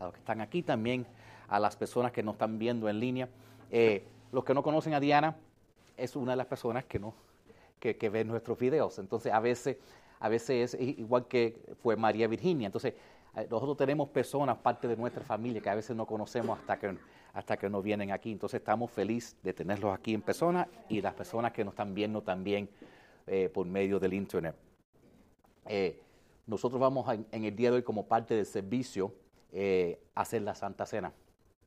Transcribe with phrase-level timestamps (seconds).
[0.00, 1.06] a los que están aquí también,
[1.48, 3.28] a las personas que nos están viendo en línea.
[3.70, 5.36] Eh, los que no conocen a Diana,
[5.96, 7.14] es una de las personas que, no,
[7.78, 8.98] que, que ven nuestros videos.
[8.98, 9.76] Entonces, a veces,
[10.18, 12.66] a veces es igual que fue María Virginia.
[12.66, 12.94] Entonces,
[13.36, 16.96] eh, nosotros tenemos personas, parte de nuestra familia, que a veces no conocemos hasta que,
[17.34, 18.32] hasta que nos vienen aquí.
[18.32, 22.22] Entonces, estamos felices de tenerlos aquí en persona y las personas que nos están viendo
[22.22, 22.70] también
[23.26, 24.56] eh, por medio del Internet.
[26.46, 29.14] Nosotros vamos en el día de hoy como parte del servicio
[29.54, 31.12] a hacer la Santa Cena.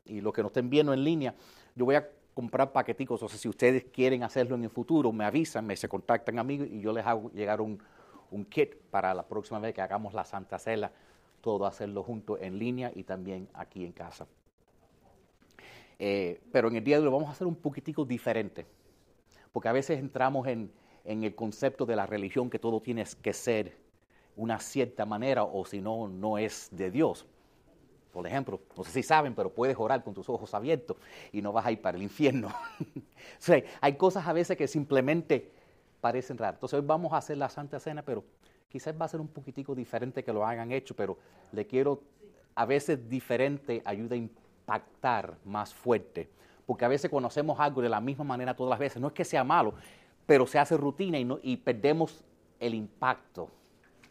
[0.05, 1.36] Y los que nos estén viendo en línea,
[1.76, 5.23] yo voy a comprar paqueticos, o sea, si ustedes quieren hacerlo en el futuro, me
[5.23, 7.82] avisan, me se contactan a mí y yo les hago llegar un,
[8.32, 10.92] un kit para la próxima vez que hagamos la Santa Cena,
[11.42, 14.26] todo hacerlo junto en línea y también aquí en casa.
[16.00, 18.66] Eh, pero en el día de hoy vamos a hacer un poquitico diferente,
[19.52, 20.72] porque a veces entramos en,
[21.06, 23.78] en el concepto de la religión que todo tiene que ser
[24.36, 27.28] una cierta manera o si no, no es de Dios.
[28.13, 30.98] Por ejemplo, no sé si saben, pero puedes orar con tus ojos abiertos
[31.31, 32.47] y no vas a ir para el infierno.
[32.80, 33.02] o
[33.39, 35.52] sea, hay cosas a veces que simplemente
[36.00, 36.58] parecen raras.
[36.58, 38.23] Entonces hoy vamos a hacer la Santa Cena, pero
[38.70, 41.17] quizás va a ser un poquitico diferente que lo hayan hecho, pero
[41.52, 42.02] le quiero,
[42.53, 46.30] a veces diferente ayuda a impactar más fuerte.
[46.67, 49.02] Porque a veces conocemos algo de la misma manera todas las veces.
[49.02, 49.73] No es que sea malo,
[50.27, 52.23] pero se hace rutina y, no, y perdemos
[52.59, 53.50] el impacto.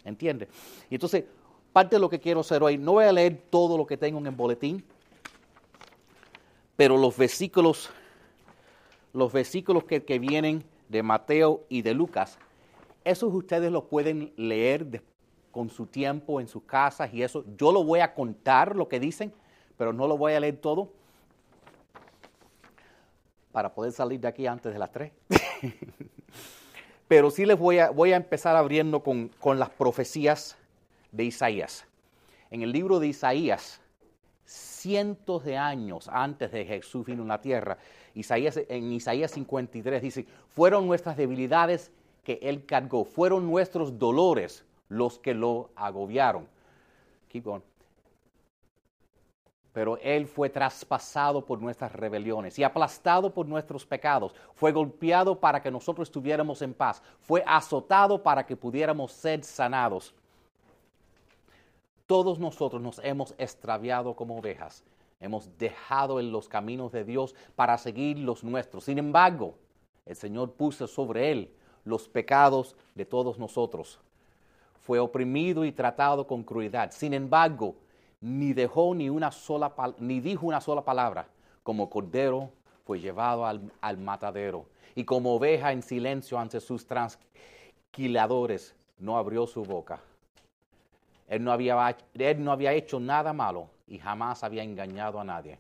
[0.04, 0.48] ¿Entiendes?
[0.90, 1.24] Y entonces
[1.72, 4.18] parte de lo que quiero hacer hoy, no voy a leer todo lo que tengo
[4.18, 4.84] en el boletín,
[6.76, 7.90] pero los versículos,
[9.12, 12.38] los versículos que, vienen de Mateo y de Lucas,
[13.04, 15.02] esos ustedes los pueden leer
[15.50, 17.44] con su tiempo en sus casas y eso.
[17.56, 19.32] Yo lo voy a contar lo que dicen,
[19.76, 20.90] pero no lo voy a leer todo
[23.50, 25.12] para poder salir de aquí antes de las tres.
[27.08, 30.56] pero sí les voy a, voy a empezar abriendo con, con las profecías
[31.12, 31.86] de Isaías.
[32.50, 33.80] En el libro de Isaías,
[34.44, 37.78] cientos de años antes de Jesús vino a la tierra,
[38.14, 41.92] Isaías, en Isaías 53 dice, fueron nuestras debilidades
[42.24, 46.46] que Él cargó, fueron nuestros dolores los que lo agobiaron.
[47.28, 47.62] Keep going.
[49.72, 54.34] Pero Él fue traspasado por nuestras rebeliones y aplastado por nuestros pecados.
[54.54, 57.02] Fue golpeado para que nosotros estuviéramos en paz.
[57.20, 60.14] Fue azotado para que pudiéramos ser sanados.
[62.12, 64.84] Todos nosotros nos hemos extraviado como ovejas.
[65.18, 68.84] Hemos dejado en los caminos de Dios para seguir los nuestros.
[68.84, 69.54] Sin embargo,
[70.04, 71.50] el Señor puso sobre él
[71.86, 73.98] los pecados de todos nosotros.
[74.82, 76.90] Fue oprimido y tratado con crueldad.
[76.90, 77.76] Sin embargo,
[78.20, 81.28] ni dejó ni una sola ni dijo una sola palabra.
[81.62, 82.50] Como cordero
[82.84, 89.46] fue llevado al, al matadero y como oveja en silencio ante sus transquiladores no abrió
[89.46, 90.02] su boca.
[91.32, 95.58] Él no, había, él no había hecho nada malo y jamás había engañado a nadie,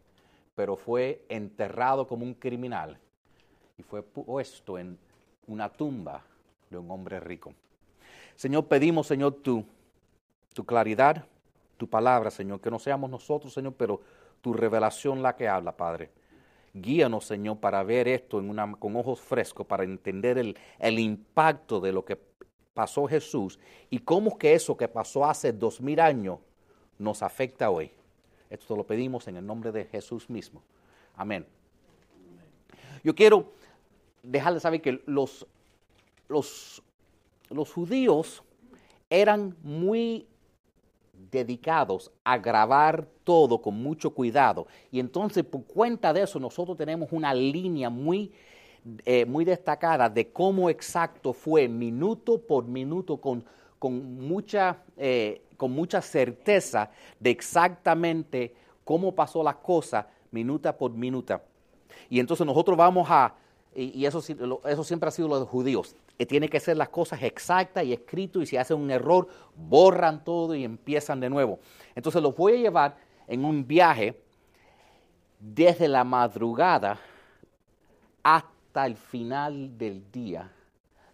[0.54, 2.98] pero fue enterrado como un criminal
[3.78, 4.98] y fue puesto en
[5.46, 6.20] una tumba
[6.68, 7.54] de un hombre rico.
[8.36, 9.64] Señor, pedimos, Señor, tu,
[10.52, 11.24] tu claridad,
[11.78, 14.02] tu palabra, Señor, que no seamos nosotros, Señor, pero
[14.42, 16.10] tu revelación la que habla, Padre.
[16.74, 18.42] Guíanos, Señor, para ver esto
[18.78, 22.18] con ojos frescos, para entender el impacto de lo que
[22.74, 23.58] pasó Jesús
[23.90, 26.38] y cómo que eso que pasó hace dos mil años
[26.98, 27.90] nos afecta hoy.
[28.48, 30.62] Esto lo pedimos en el nombre de Jesús mismo.
[31.16, 31.46] Amén.
[33.02, 33.52] Yo quiero
[34.22, 35.46] dejarles saber que los,
[36.28, 36.82] los,
[37.50, 38.42] los judíos
[39.10, 40.26] eran muy
[41.30, 44.66] dedicados a grabar todo con mucho cuidado.
[44.90, 48.32] Y entonces, por cuenta de eso, nosotros tenemos una línea muy
[49.04, 53.44] eh, muy destacada de cómo exacto fue minuto por minuto con,
[53.78, 58.54] con, mucha, eh, con mucha certeza de exactamente
[58.84, 61.42] cómo pasó la cosa minuta por minuta.
[62.10, 63.34] Y entonces nosotros vamos a,
[63.74, 66.88] y, eso, eso siempre ha sido lo de los judíos, que tiene que ser las
[66.88, 71.60] cosas exactas y escrito y si hacen un error, borran todo y empiezan de nuevo.
[71.94, 72.96] Entonces los voy a llevar
[73.28, 74.20] en un viaje
[75.38, 76.98] desde la madrugada
[78.22, 80.50] hasta hasta el final del día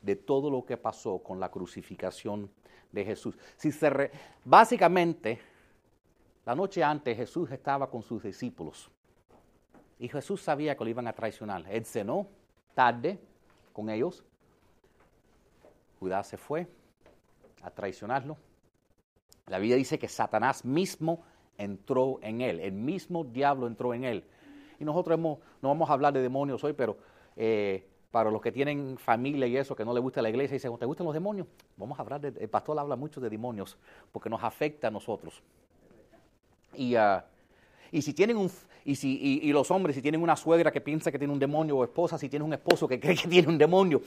[0.00, 2.48] de todo lo que pasó con la crucificación
[2.92, 3.36] de Jesús.
[3.56, 4.12] Si se
[4.44, 5.40] básicamente,
[6.46, 8.88] la noche antes Jesús estaba con sus discípulos
[9.98, 11.64] y Jesús sabía que lo iban a traicionar.
[11.68, 12.28] Él cenó
[12.74, 13.18] tarde
[13.72, 14.22] con ellos.
[15.98, 16.68] Judas se fue
[17.62, 18.36] a traicionarlo.
[19.48, 21.24] La Biblia dice que Satanás mismo
[21.56, 24.24] entró en él, el mismo diablo entró en él.
[24.78, 28.50] Y nosotros hemos, no vamos a hablar de demonios hoy, pero eh, para los que
[28.50, 31.14] tienen familia y eso, que no les gusta la iglesia, y dicen, ¿te gustan los
[31.14, 31.46] demonios?
[31.76, 33.78] Vamos a hablar, el pastor habla mucho de demonios,
[34.10, 35.40] porque nos afecta a nosotros.
[36.74, 37.24] Y, ah,
[37.92, 38.50] Y si tienen un,
[38.84, 41.76] y, si, y, los hombres, si tienen una suegra que piensa que tiene un demonio,
[41.76, 44.02] o esposa, si tienen un esposo que cree que tiene un demonio.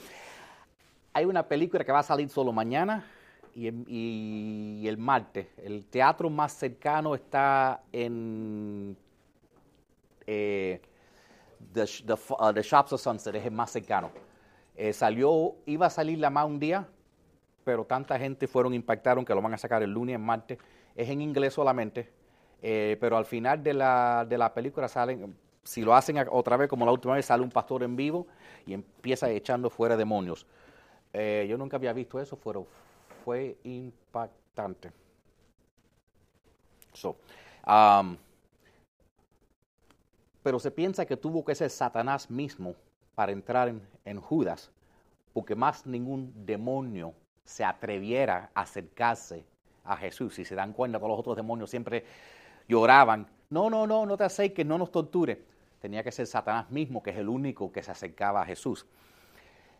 [1.14, 3.06] Hay una película que va a salir solo mañana
[3.54, 5.46] y, el martes.
[5.56, 8.96] El teatro más cercano está en
[10.26, 10.80] eh,
[11.72, 11.82] the,
[12.38, 14.10] uh, the, Shops of Sunset, es el más cercano.
[14.74, 16.86] Eh, salió, iba a salir la más un día,
[17.64, 20.58] pero tanta gente fueron, impactaron que lo van a sacar el lunes, en martes.
[20.94, 22.10] Es en inglés solamente,
[22.60, 26.68] eh, pero al final de la, de la película salen, si lo hacen otra vez
[26.68, 28.26] como la última vez, sale un pastor en vivo
[28.66, 30.46] y empieza echando fuera demonios.
[31.12, 32.54] Eh, yo nunca había visto eso, fue,
[33.24, 34.92] fue impactante.
[36.92, 37.16] So,
[37.66, 38.16] um,
[40.42, 42.74] pero se piensa que tuvo que ser Satanás mismo
[43.14, 43.72] para entrar
[44.04, 44.70] en, Judas,
[45.32, 49.44] porque más ningún demonio se atreviera a acercarse
[49.84, 50.34] a Jesús.
[50.34, 52.04] Si se dan cuenta, todos los otros demonios siempre
[52.68, 53.26] lloraban.
[53.50, 55.44] No, no, no, no te acerques, no nos torture.
[55.80, 58.86] Tenía que ser Satanás mismo, que es el único que se acercaba a Jesús.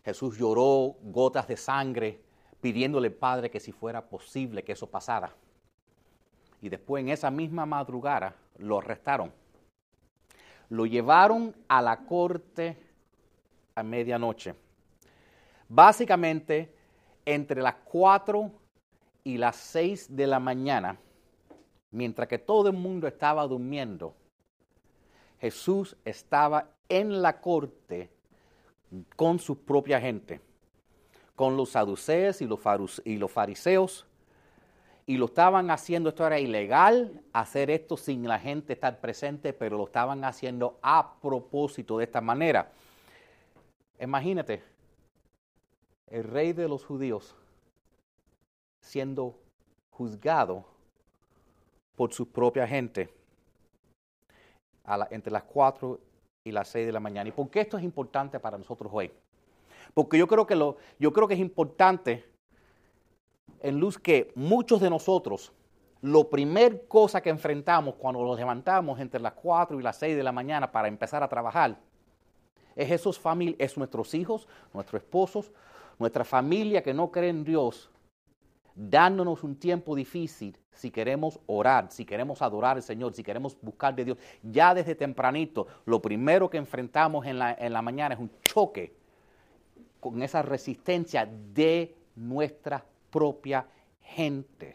[0.05, 2.21] Jesús lloró gotas de sangre
[2.61, 5.35] pidiéndole al Padre que si fuera posible que eso pasara.
[6.61, 9.33] Y después en esa misma madrugada lo arrestaron.
[10.73, 12.79] Lo llevaron a la corte
[13.75, 14.55] a medianoche.
[15.69, 16.75] Básicamente,
[17.27, 18.51] entre las 4
[19.23, 20.99] y las 6 de la mañana,
[21.91, 24.15] mientras que todo el mundo estaba durmiendo,
[25.43, 28.11] Jesús estaba en la corte
[29.15, 30.41] con su propia gente,
[31.37, 34.07] con los saduceos y los, y los fariseos,
[35.07, 39.77] y lo estaban haciendo, esto era ilegal, hacer esto sin la gente estar presente, pero
[39.77, 42.71] lo estaban haciendo a propósito de esta manera.
[44.01, 44.63] Imagínate,
[46.07, 47.35] el rey de los judíos
[48.81, 49.39] siendo
[49.91, 50.65] juzgado
[51.97, 53.09] por su propia gente
[55.11, 56.01] entre las 4
[56.45, 57.29] y las 6 de la mañana.
[57.29, 59.11] ¿Y por qué esto es importante para nosotros hoy?
[59.95, 62.32] Porque yo creo que, lo, yo creo que es importante
[63.63, 65.53] en luz que muchos de nosotros,
[66.03, 70.23] lo primer cosa que enfrentamos cuando nos levantamos entre las 4 y las 6 de
[70.23, 71.79] la mañana para empezar a trabajar,
[72.75, 75.53] es esos familias, es nuestros hijos, nuestros esposos,
[75.99, 77.89] nuestra familia que no cree en Dios,
[78.75, 83.95] dándonos un tiempo difícil si queremos orar, si queremos adorar al Señor, si queremos buscar
[83.95, 84.19] de Dios.
[84.43, 88.97] Ya desde tempranito, lo primero que enfrentamos en la, en la mañana es un choque
[90.01, 93.65] con esa resistencia de nuestra propia
[94.01, 94.75] gente,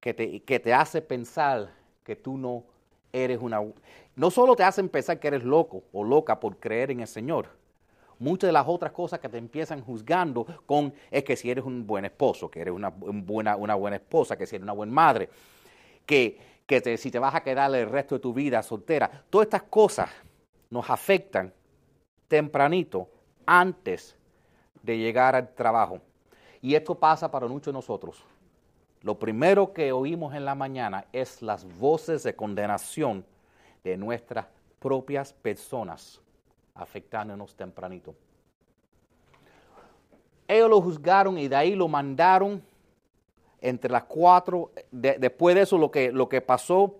[0.00, 1.72] que te, que te hace pensar
[2.04, 2.64] que tú no
[3.12, 3.60] eres una...
[4.16, 7.48] No solo te hacen pensar que eres loco o loca por creer en el Señor,
[8.18, 11.86] muchas de las otras cosas que te empiezan juzgando con es que si eres un
[11.86, 15.30] buen esposo, que eres una buena, una buena esposa, que si eres una buena madre,
[16.04, 19.24] que, que si te vas a quedar el resto de tu vida soltera.
[19.30, 20.10] Todas estas cosas
[20.68, 21.52] nos afectan
[22.28, 23.08] tempranito,
[23.46, 24.16] antes
[24.82, 26.00] de llegar al trabajo.
[26.62, 28.24] Y esto pasa para muchos de nosotros.
[29.02, 33.26] Lo primero que oímos en la mañana es las voces de condenación
[33.82, 34.46] de nuestras
[34.78, 36.20] propias personas
[36.74, 38.14] afectándonos tempranito.
[40.46, 42.62] Ellos lo juzgaron y de ahí lo mandaron
[43.60, 44.70] entre las cuatro.
[44.90, 46.96] después de eso lo que, lo que pasó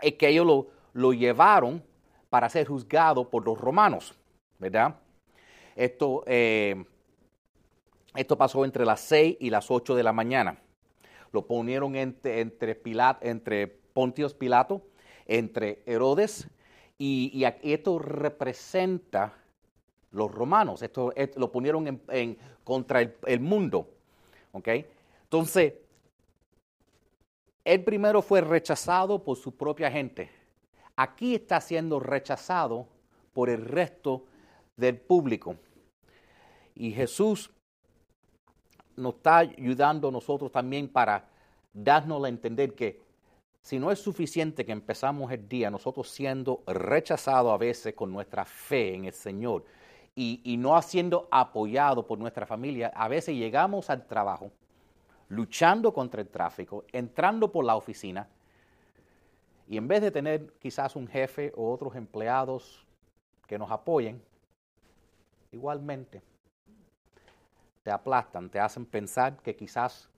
[0.00, 1.82] es que ellos lo, lo llevaron
[2.28, 4.14] para ser juzgado por los romanos,
[4.58, 4.94] ¿verdad?
[5.74, 6.84] Esto, eh,
[8.14, 10.58] esto pasó entre las seis y las ocho de la mañana.
[11.32, 12.80] Lo ponieron entre, entre,
[13.20, 14.82] entre Pontios Pilato,
[15.26, 16.48] entre Herodes
[16.98, 19.34] y, esto representa
[20.10, 23.88] los romanos, esto, lo ponieron en, contra el, mundo.
[24.52, 25.74] Entonces,
[27.64, 30.30] él primero fue rechazado por su propia gente.
[30.96, 32.86] Aquí está siendo rechazado
[33.32, 34.26] por el resto
[34.76, 35.56] del público.
[36.74, 37.50] Y Jesús
[38.96, 41.24] nos está ayudando nosotros también para
[41.72, 43.00] darnos a entender que
[43.62, 48.44] si no es suficiente que empezamos el día nosotros siendo rechazados a veces con nuestra
[48.44, 49.64] fe en el Señor
[50.14, 54.50] y, no siendo apoyados por nuestra familia, a veces llegamos al trabajo
[55.28, 58.28] luchando contra el tráfico, entrando por la oficina
[59.66, 62.84] y en vez de tener quizás un jefe o otros empleados
[63.46, 64.20] que nos apoyen,
[65.52, 66.22] igualmente
[67.82, 70.10] te aplastan, te hacen pensar que quizás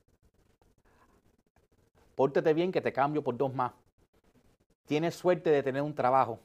[2.14, 3.72] Pórtate bien que te cambio por dos más.
[4.86, 6.38] Tienes suerte de tener un trabajo.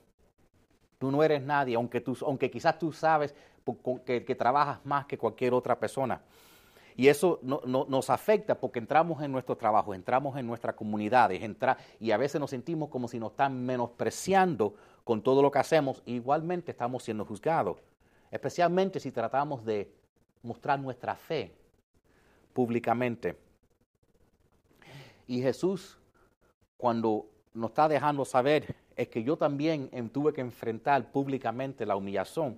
[0.97, 3.35] Tú no eres nadie, aunque, tú, aunque quizás tú sabes
[4.05, 6.21] que, trabajas más que cualquier otra persona.
[6.95, 11.39] Y eso nos afecta porque entramos en nuestro trabajo, entramos en nuestras comunidades,
[11.99, 16.01] y a veces nos sentimos como si nos están menospreciando con todo lo que hacemos.
[16.07, 17.77] Igualmente estamos siendo juzgados,
[18.31, 19.93] especialmente si tratamos de
[20.47, 21.51] mostrar nuestra fe
[22.53, 23.37] públicamente.
[25.27, 25.99] Y Jesús,
[26.77, 32.57] cuando nos está dejando saber, es que yo también tuve que enfrentar públicamente la humillación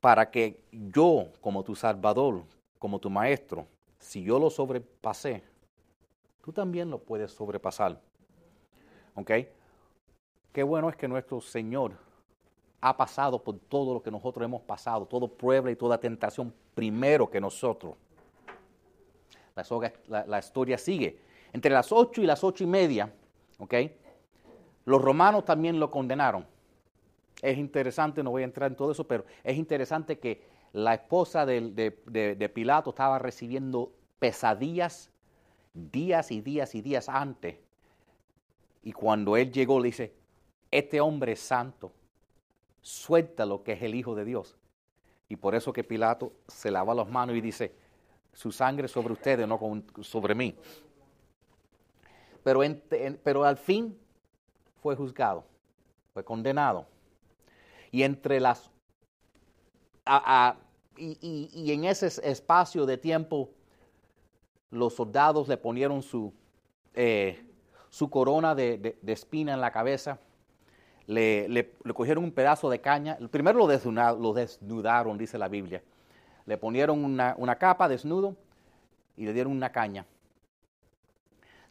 [0.00, 2.42] para que yo, como tu Salvador,
[2.78, 3.66] como tu Maestro,
[3.98, 5.42] si yo lo sobrepasé,
[6.42, 8.00] tú también lo puedes sobrepasar.
[9.14, 9.30] ¿Ok?
[10.52, 11.92] Qué bueno es que nuestro Señor
[12.80, 17.28] ha pasado por todo lo que nosotros hemos pasado, toda prueba y toda tentación primero
[17.28, 17.94] que nosotros.
[20.06, 21.18] La, historia sigue.
[21.52, 23.12] Entre las ocho y las ocho y media,
[23.58, 23.74] ¿ok?
[24.84, 26.46] Los romanos también lo condenaron.
[27.42, 30.42] Es interesante, no voy a entrar en todo eso, pero es interesante que
[30.72, 35.10] la esposa de, Pilato estaba recibiendo pesadillas
[35.74, 37.56] días y días y días antes.
[38.82, 40.14] Y cuando él llegó, le dice,
[40.70, 41.92] este hombre es santo,
[42.88, 44.56] suelta lo que es el Hijo de Dios.
[45.28, 47.74] Y por eso que Pilato se lava las manos y dice,
[48.32, 49.60] su sangre sobre ustedes, no
[50.00, 50.56] sobre mí.
[52.42, 52.60] Pero,
[53.22, 53.98] pero al fin
[54.80, 55.44] fue juzgado,
[56.14, 56.86] fue condenado.
[57.90, 58.70] Y entre las...
[60.96, 63.50] y, en ese espacio de tiempo,
[64.70, 66.32] los soldados le ponieron su,
[66.94, 67.44] eh,
[67.90, 70.20] su corona de, espina en la cabeza,
[71.08, 75.82] le, le, cogieron un pedazo de caña, primero lo desnudaron, lo desnudaron, dice la Biblia,
[76.44, 78.36] le ponieron una, una, capa desnudo
[79.16, 80.04] y le dieron una caña.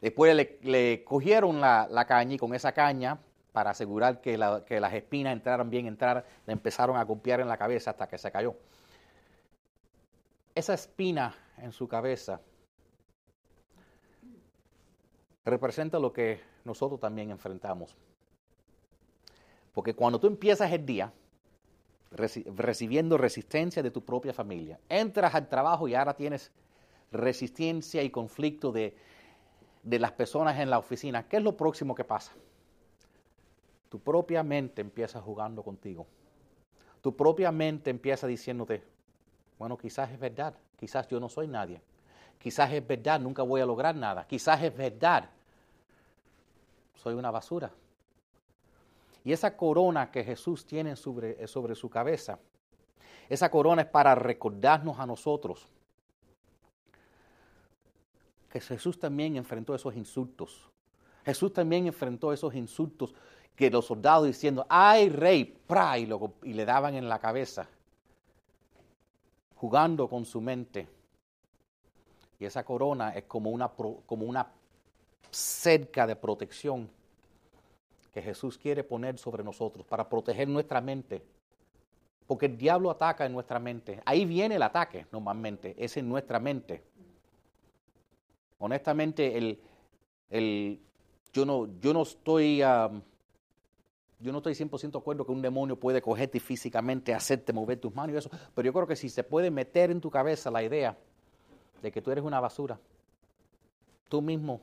[0.02, 3.20] Después le, le cogieron la, la, caña y con esa caña
[3.52, 7.92] para asegurar que, las espinas entraran bien, entrar, le empezaron a golpear en la cabeza
[7.92, 8.56] hasta que se cayó.
[10.56, 12.42] Esa espina en su cabeza
[15.46, 17.96] representa lo que nosotros también enfrentamos.
[19.78, 21.14] Porque cuando tú empiezas el día
[22.10, 26.52] recibiendo resistencia de tu propia familia, entras al trabajo y ahora tienes
[27.12, 28.98] resistencia y conflicto de,
[29.84, 32.34] de las personas en la oficina, ¿qué es lo próximo que pasa?
[33.90, 36.08] tu propia mente empieza jugando contigo.
[37.04, 38.84] Tu propia mente empieza diciéndote,
[39.60, 41.84] bueno, quizás es verdad, quizás yo no soy nadie.
[42.40, 44.26] Quizás es verdad, nunca voy a lograr nada.
[44.26, 45.30] Quizás es verdad,
[46.96, 47.72] soy una basura.
[49.28, 52.40] Y esa corona que Jesús tiene sobre, sobre su cabeza,
[53.28, 55.68] esa corona es para recordarnos a nosotros
[58.50, 60.70] que Jesús también enfrentó esos insultos.
[61.26, 63.14] Jesús también enfrentó esos insultos
[63.54, 66.10] que los soldados diciendo, ay rey, pra, y,
[66.44, 67.68] y le daban en la cabeza,
[69.58, 70.88] jugando con su mente.
[72.40, 74.48] Y esa corona es como una, como una
[75.30, 76.96] cerca de protección
[78.18, 81.22] que Jesús quiere poner sobre nosotros para proteger nuestra mente.
[82.26, 84.02] Porque el diablo ataca en nuestra mente.
[84.06, 86.84] Ahí viene el ataque normalmente, es en nuestra mente.
[88.58, 89.62] Honestamente, el,
[90.32, 90.82] el,
[91.32, 92.64] yo, no, yo no estoy...
[94.20, 97.94] Yo no estoy 100% de acuerdo que un demonio puede cogerte físicamente, hacerte mover tus
[97.94, 100.64] manos y eso, pero yo creo que si se puede meter en tu cabeza la
[100.64, 100.98] idea
[101.84, 102.80] de que tú eres una basura,
[104.10, 104.62] tú mismo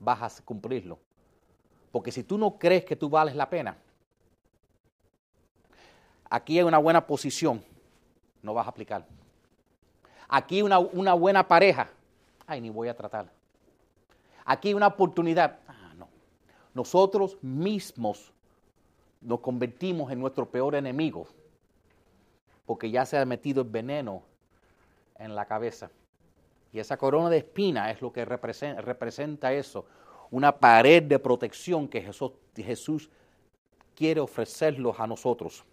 [0.00, 0.98] vas a cumplirlo.
[1.92, 3.76] Porque si tú no crees que tú vales la pena,
[6.28, 7.62] aquí hay una buena posición,
[8.42, 9.06] no vas a aplicar.
[10.28, 11.90] Aquí una, una buena pareja,
[12.46, 13.30] ay, ni voy a tratar.
[14.44, 16.08] Aquí una oportunidad, ah, no.
[16.74, 18.32] Nosotros mismos
[19.20, 21.26] nos convertimos en nuestro peor enemigo,
[22.66, 24.22] porque ya se ha metido el veneno
[25.18, 25.90] en la cabeza.
[26.72, 29.86] Y esa corona de espina es lo que representa, eso,
[30.30, 33.08] una pared de protección que Jesús, Jesús
[33.94, 35.64] quiere ofrecerlos a nosotros.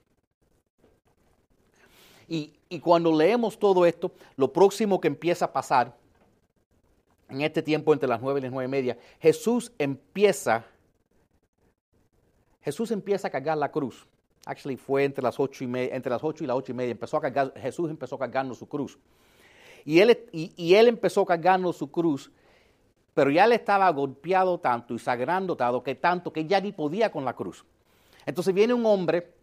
[2.27, 5.95] Y, y, cuando leemos todo esto, lo próximo que empieza a pasar
[7.29, 10.65] en este tiempo entre las nueve y las nueve y media, Jesús empieza
[12.65, 14.07] Jesús empieza a cargar la cruz.
[14.43, 16.93] Actually fue entre las ocho y, entre las ocho y las ocho y media.
[16.93, 18.97] Empezó a cargar, Jesús empezó cargando su cruz.
[19.85, 21.27] Y él, y, él empezó
[21.73, 22.31] su cruz,
[23.15, 27.11] pero ya le estaba golpeado tanto y sagrando tanto que, tanto que ya ni podía
[27.11, 27.65] con la cruz.
[28.25, 29.33] Entonces viene un hombre,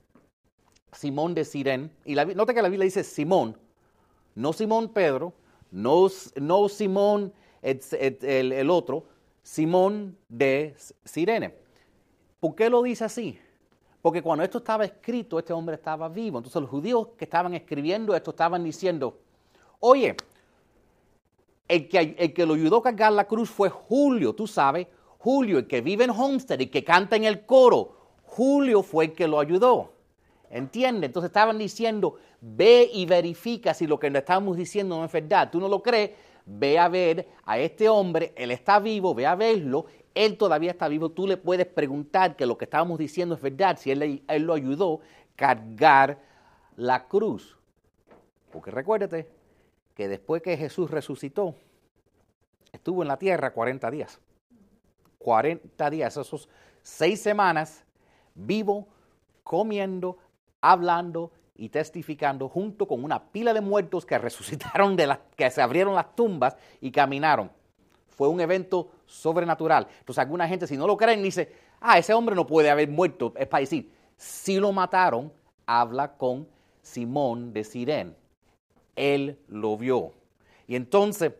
[0.92, 3.56] Simón de Sirén, y la, nota que la Biblia dice Simón,
[4.34, 5.32] no Simón Pedro,
[5.70, 9.06] no, no Simón el otro,
[9.42, 11.54] Simón de Sirene.
[12.40, 13.38] ¿Por qué lo dice así?
[14.02, 16.38] Porque cuando esto estaba escrito, este hombre estaba vivo.
[16.38, 19.18] Entonces los judíos que estaban escribiendo esto estaban diciendo,
[19.80, 20.16] oye,
[21.68, 24.86] el que, el que lo ayudó a cargar la cruz fue Julio, tú sabes,
[25.18, 27.96] Julio, el que vive en Homestead y que canta en el coro.
[28.24, 29.92] Julio fue el que lo ayudó.
[30.50, 31.08] ¿Entiendes?
[31.08, 35.50] Entonces estaban diciendo, ve y verifica si lo que le estamos diciendo no es verdad.
[35.50, 36.10] Tú no lo crees,
[36.44, 40.88] ve a ver a este hombre, él está vivo, ve a verlo, él todavía está
[40.88, 44.42] vivo, tú le puedes preguntar que lo que estábamos diciendo es verdad, si él, él
[44.42, 46.18] lo ayudó a cargar
[46.76, 47.56] la cruz.
[48.50, 49.28] Porque recuérdate
[50.08, 51.54] después que Jesús resucitó,
[52.72, 54.20] estuvo en la tierra 40 días.
[55.18, 56.48] 40 días, esos
[56.82, 57.84] seis semanas,
[58.34, 58.88] vivo,
[59.44, 60.18] comiendo,
[60.60, 65.62] hablando y testificando junto con una pila de muertos que resucitaron de las que se
[65.62, 67.50] abrieron las tumbas y caminaron.
[68.08, 69.86] Fue un evento sobrenatural.
[70.00, 73.32] Entonces alguna gente si no lo creen dice, ah, ese hombre no puede haber muerto.
[73.36, 75.32] Es para decir, si lo mataron,
[75.66, 76.46] habla con
[76.82, 78.21] Simón de Sirén.
[78.96, 80.12] Él lo vio.
[80.66, 81.32] Y entonces,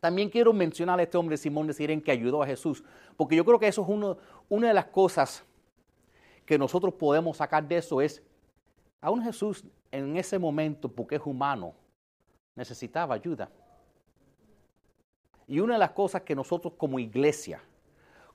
[0.00, 2.82] también quiero mencionar a este hombre Simón de Sirén que ayudó a Jesús,
[3.16, 4.16] porque yo creo que eso es
[4.48, 5.44] una de las cosas
[6.46, 8.22] que nosotros podemos sacar de eso es,
[9.00, 11.74] aún Jesús en ese momento, porque es humano,
[12.56, 13.50] necesitaba ayuda.
[15.46, 17.62] Y una de las cosas que nosotros como iglesia,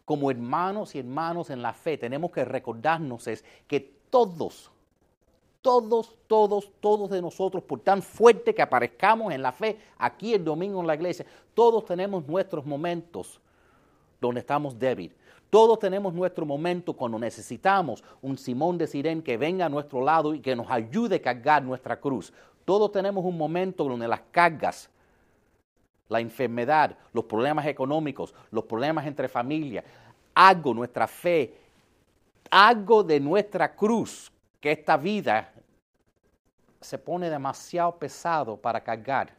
[0.03, 3.79] como hermanos y hermanos en la fe, tenemos que recordarnos es que
[4.09, 4.71] todos,
[5.65, 10.45] todos, todos, todos de nosotros, por tan fuerte que aparezcamos en la fe, aquí el
[10.45, 13.41] domingo en la iglesia, todos tenemos nuestros momentos
[14.21, 15.17] donde estamos débiles.
[15.49, 20.35] Todos tenemos nuestro momento cuando necesitamos un Simón de Sirén que venga a nuestro lado
[20.35, 22.31] y que nos ayude a cargar nuestra cruz.
[22.63, 24.87] Todos tenemos un momento donde las cargas,
[26.09, 29.83] la enfermedad, los problemas económicos, los problemas entre familias,
[30.35, 31.55] algo, nuestra fe,
[32.51, 34.31] algo de nuestra cruz,
[34.65, 35.53] que esta vida
[36.81, 39.31] se pone demasiado pesado para cargar.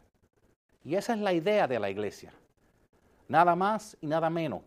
[0.85, 2.33] Y esa es la idea de la iglesia.
[3.27, 4.61] Nada más y nada menos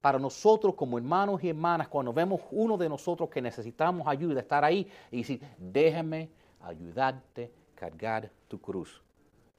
[0.00, 4.64] para nosotros como hermanos y hermanas, cuando vemos uno de nosotros que necesitamos ayuda, estar
[4.64, 9.02] ahí y decir, déjame ayudarte a cargar tu cruz.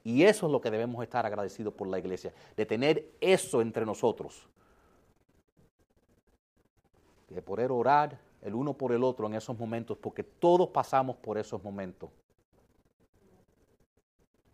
[0.02, 3.84] Y eso es lo que debemos estar agradecidos por la iglesia, de tener eso entre
[3.84, 4.48] nosotros.
[7.28, 11.38] De poder orar el uno por el otro en esos momentos, porque todos pasamos por
[11.38, 12.10] esos momentos.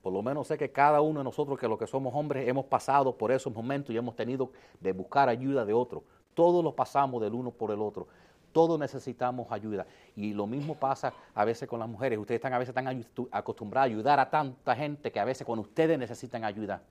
[0.02, 2.66] Por lo menos sé que cada uno de nosotros, que los que somos hombres, hemos
[2.66, 6.04] pasado por esos momentos y hemos tenido de buscar ayuda de otro.
[6.32, 8.06] Todos lo pasamos del uno por el otro.
[8.52, 9.84] Todos necesitamos ayuda.
[10.14, 12.18] Y lo mismo pasa a veces con las mujeres.
[12.18, 15.62] Ustedes están a veces están acostumbrados a ayudar a tanta gente que a veces cuando
[15.62, 16.82] ustedes necesitan ayuda,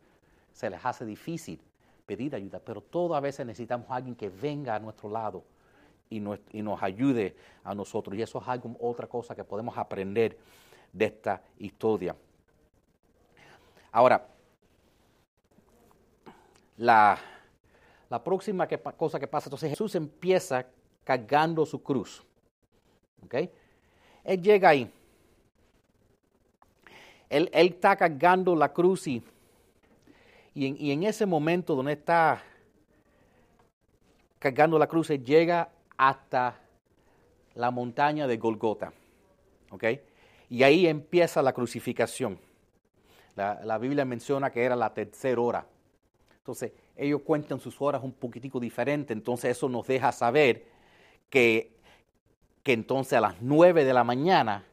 [0.52, 1.62] se les hace difícil
[2.06, 2.60] pedir ayuda.
[2.60, 5.44] Pero todos a veces necesitamos a alguien que venga a nuestro lado
[6.10, 8.18] y nos, y nos ayude a nosotros.
[8.18, 10.38] Y eso es algo, otra cosa que podemos aprender
[10.92, 12.16] de esta historia.
[13.92, 14.28] Ahora,
[16.78, 17.18] la,
[18.24, 20.66] próxima cosa que pasa, entonces Jesús empieza
[21.04, 22.24] cargando su cruz.
[23.24, 23.36] ¿Ok?
[24.24, 24.92] Él llega ahí.
[27.30, 29.24] Él, está cargando la cruz y,
[30.54, 32.44] y, en, ese momento donde está
[34.40, 36.60] cargando la cruz, él llega hasta
[37.54, 38.94] la montaña de Golgota.
[39.72, 39.84] ¿Ok?
[40.50, 42.40] Y ahí empieza la crucificación.
[43.36, 45.66] La, Biblia menciona que era la tercera hora.
[46.38, 50.66] Entonces, ellos cuentan sus horas un poquitico diferente, entonces eso nos deja saber
[51.30, 51.76] que,
[52.64, 54.64] que entonces a las nueve de la mañana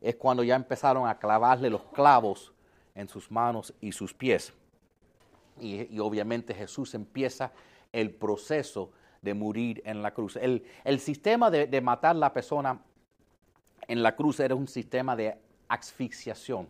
[0.00, 2.52] es cuando ya empezaron a clavarle los clavos
[2.94, 4.52] en sus manos y sus pies.
[5.60, 7.52] Y, obviamente Jesús empieza
[7.92, 8.90] el proceso
[9.24, 10.36] de morir en la cruz.
[10.36, 10.62] El,
[11.00, 12.80] sistema de, de matar a la persona
[13.88, 15.36] en la cruz era un sistema de
[15.68, 16.68] asfixiación.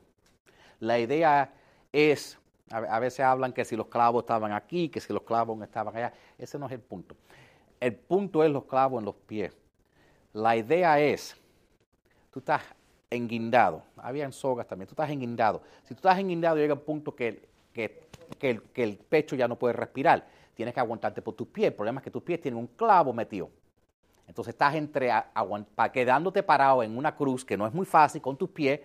[0.80, 1.52] La idea
[1.92, 2.38] es,
[2.70, 6.12] a veces hablan que si los clavos estaban aquí, que si los clavos estaban allá.
[6.38, 7.16] Ese no es el punto.
[7.80, 9.56] El punto es los clavos en los pies.
[10.32, 11.36] La idea es,
[12.30, 12.62] tú estás
[13.10, 13.82] enguindado.
[13.96, 14.88] Habían sogas también.
[14.88, 15.62] Tú estás enguindado.
[15.82, 18.08] Si tú estás enguindado, llega un punto que, que,
[18.40, 20.26] el, que el pecho ya no puede respirar.
[20.54, 21.68] Tienes que aguantarte por tus pies.
[21.68, 23.50] El problema es que tus pies tienen un clavo metido.
[24.26, 25.10] Entonces estás entre
[25.92, 28.80] quedándote parado en una cruz que no es muy fácil con tus pies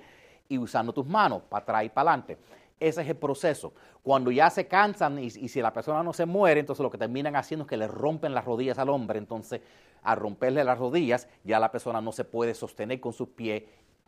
[0.47, 2.37] y usando tus manos para atrás y para adelante.
[2.79, 3.73] Ese es el proceso.
[4.01, 7.35] Cuando ya se cansan y, si la persona no se muere, entonces lo que terminan
[7.35, 9.19] haciendo es que le rompen las rodillas al hombre.
[9.19, 9.61] Entonces,
[10.01, 13.63] al romperle las rodillas, ya la persona no se puede sostener con sus pies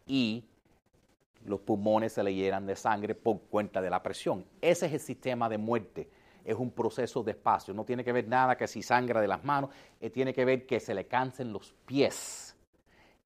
[0.08, 0.46] y
[1.46, 4.46] los pulmones se le llenan de sangre por cuenta de la presión.
[4.62, 6.10] Ese es el sistema de muerte.
[6.44, 7.74] Es un proceso despacio.
[7.74, 10.66] No tiene que ver nada que si sangra de las manos, eh, tiene que ver
[10.66, 12.52] que se le cansen los pies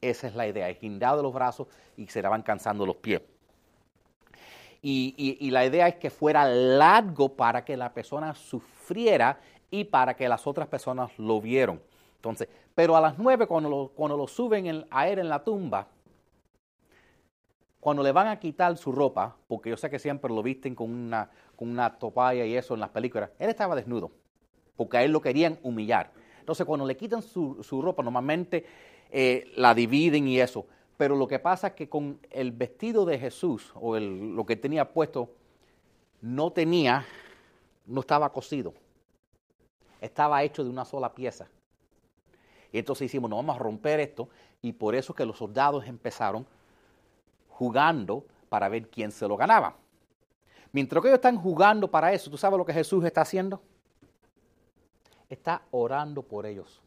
[0.10, 3.22] esa es la idea, es guindado los brazos y se le van cansando los pies.
[4.88, 9.40] y, la idea es que fuera largo para que la persona sufriera
[9.72, 11.82] y para que las otras personas lo vieron.
[12.18, 15.88] Entonces, pero a las nueve cuando lo suben a él en la tumba,
[17.86, 20.90] cuando le van a quitar su ropa, porque yo sé que siempre lo visten con
[20.90, 21.96] una, con una
[22.34, 24.10] y eso en las películas, él estaba desnudo,
[24.76, 26.10] porque a él lo querían humillar.
[26.40, 28.66] Entonces, cuando le quitan su, ropa, normalmente
[29.12, 30.66] eh, la dividen y eso.
[30.98, 34.92] Pero lo que pasa es que con el vestido de Jesús, o lo que tenía
[34.92, 35.30] puesto,
[36.22, 37.06] no tenía,
[37.86, 38.74] no estaba cosido.
[40.02, 41.48] Estaba hecho de una sola pieza.
[42.72, 44.28] Y entonces hicimos, no vamos a romper esto.
[44.64, 46.48] Y por eso que los soldados empezaron
[47.56, 49.76] jugando para ver quién se lo ganaba.
[50.72, 53.62] Mientras que ellos están jugando para eso, ¿tú sabes lo que Jesús está haciendo?
[55.30, 56.82] Está orando por ellos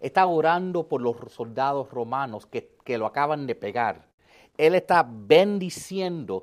[0.00, 4.08] está orando por los soldados romanos que, lo acaban de pegar.
[4.58, 6.42] Él está bendiciendo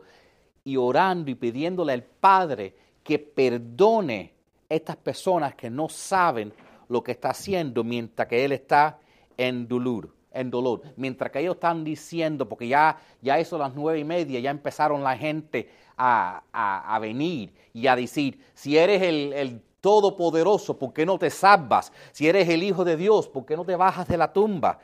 [0.63, 4.33] y orando y pidiéndole al Padre que perdone
[4.69, 6.53] estas personas que no saben
[6.87, 8.99] lo que está haciendo mientras que Él está
[9.35, 10.13] en dolor.
[10.31, 10.81] En dolor.
[10.97, 14.51] Mientras que ellos están diciendo, porque ya, ya eso a las nueve y media, ya
[14.51, 21.05] empezaron la gente a, venir y a decir, si eres el, el todopoderoso, ¿por qué
[21.05, 21.91] no te salvas?
[22.11, 24.79] Si eres el Hijo de Dios, ¿por qué no te bajas de la tumba?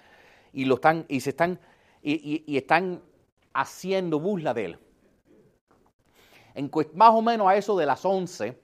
[0.54, 1.60] Y, lo están, y, se están,
[2.02, 3.02] y, están
[3.54, 4.80] haciendo burla de él.
[6.56, 8.58] En, más o menos a eso de las once,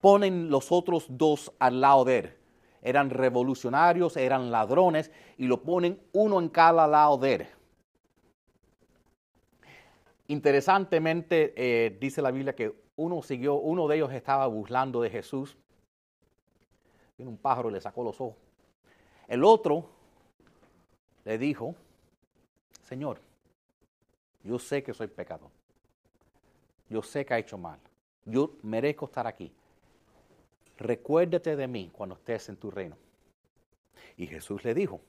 [0.00, 2.34] ponen los otros dos al lado de él.
[2.82, 7.46] Eran revolucionarios, eran ladrones, y lo ponen uno en cada lado de él.
[10.28, 15.56] Interesantemente, eh, dice la Biblia que uno siguió, uno de ellos estaba burlando de Jesús.
[17.18, 18.36] Vino un pájaro y le sacó los ojos.
[19.26, 19.88] El otro
[21.24, 21.74] le dijo,
[22.82, 23.20] Señor,
[24.42, 25.50] yo sé que soy pecador.
[26.88, 27.78] Yo sé que ha hecho mal.
[28.24, 29.52] Yo merezco estar aquí.
[30.80, 32.96] Recuérdate de mí cuando estés en tu reino.
[34.16, 35.00] Y Jesús le dijo,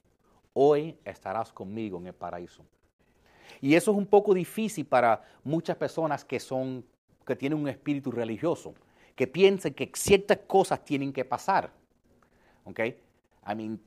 [0.54, 2.64] hoy estarás conmigo en el paraíso.
[3.62, 6.86] Y eso es un poco difícil para muchas personas que son
[7.26, 8.74] que tienen un espíritu religioso,
[9.16, 11.72] que piensen que ciertas cosas tienen que pasar.
[12.66, 12.80] ¿Ok?
[12.80, 13.80] I mean,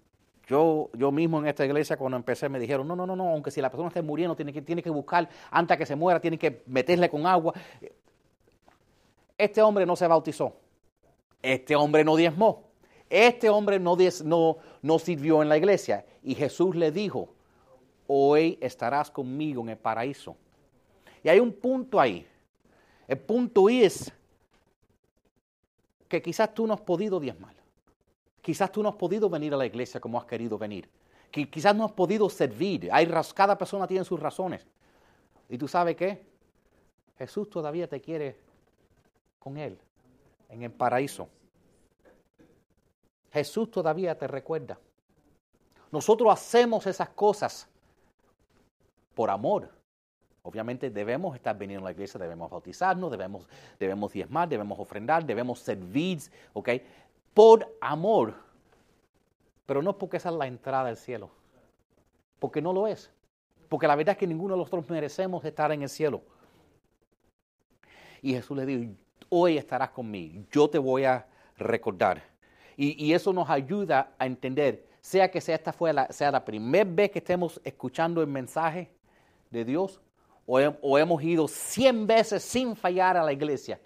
[0.47, 3.51] yo, yo mismo en esta iglesia cuando empecé me dijeron, no, no, no, no, aunque
[3.51, 6.39] si la persona está muriendo, tiene que, tiene que buscar, antes que se muera, tiene
[6.39, 7.53] que meterle con agua.
[9.37, 10.64] Este hombre no se bautizó.
[11.45, 12.65] Este hombre no diezmó.
[13.11, 16.07] Este hombre no, no, no sirvió en la iglesia.
[16.23, 17.29] Y Jesús le dijo,
[18.07, 20.37] hoy estarás conmigo en el paraíso.
[21.23, 22.27] Y hay un punto ahí.
[23.07, 24.11] El punto es
[26.09, 27.55] que quizás tú no has podido diezmar.
[28.41, 30.89] Quizás tú no has podido venir a la iglesia como has querido venir.
[31.31, 32.89] Quizás no has podido servir.
[32.91, 34.67] Hay, cada persona tiene sus razones.
[35.51, 36.25] ¿Y tú sabes qué?
[37.19, 38.39] Jesús todavía te quiere
[39.39, 39.79] con Él
[40.55, 41.29] en el paraíso.
[43.33, 44.79] Jesús todavía te recuerda.
[45.91, 47.69] Nosotros hacemos esas cosas
[49.15, 49.71] por amor,
[50.47, 55.59] Obviamente debemos estar viniendo a la iglesia, debemos bautizarnos, debemos, debemos diezmar, debemos ofrendar, debemos
[55.61, 56.19] servir,
[56.53, 56.69] ¿ok?
[57.33, 58.35] Por amor.
[59.65, 61.31] Pero no porque esa es la entrada al cielo.
[62.39, 63.11] Porque no lo es.
[63.71, 66.21] Porque la verdad es que ninguno de nosotros merecemos estar en el cielo.
[68.21, 68.93] Y Jesús le dijo,
[69.37, 72.23] hoy estarás conmigo, yo te voy a recordar.
[72.77, 76.89] Y, eso nos ayuda a entender, sea que sea esta fue la, sea la primera
[76.91, 78.91] vez que estemos escuchando el mensaje
[79.51, 80.01] de Dios
[80.47, 83.81] o, hemos ido cien veces sin fallar a la iglesia.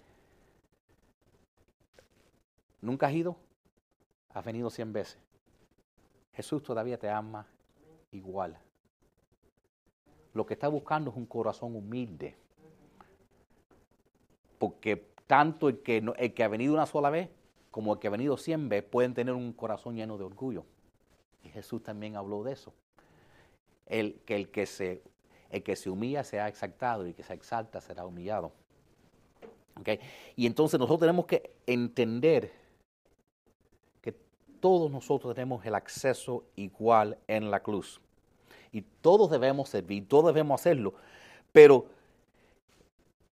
[2.81, 3.35] ¿Nunca has ido?
[4.33, 5.17] Has venido cien veces.
[6.33, 7.45] Jesús todavía te ama
[8.11, 8.57] igual.
[10.33, 12.35] Lo que está buscando es un corazón humilde.
[14.57, 14.97] Porque
[15.29, 17.29] tanto el que, el que ha venido una sola vez
[17.69, 20.65] como el que ha venido cien veces pueden tener un corazón lleno de orgullo.
[21.43, 22.73] Y Jesús también habló de eso.
[23.85, 25.03] El, que el que se
[25.51, 28.51] el que se humilla será exaltado y el que se exalta será humillado.
[29.79, 29.99] ¿Okay?
[30.35, 32.51] Y entonces nosotros tenemos que entender
[34.01, 34.15] que
[34.59, 38.01] todos nosotros tenemos el acceso igual en la cruz.
[38.71, 40.95] Y todos debemos servir, todos debemos hacerlo.
[41.51, 41.98] Pero